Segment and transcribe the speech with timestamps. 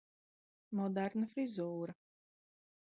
[0.79, 1.97] Moderna frizūra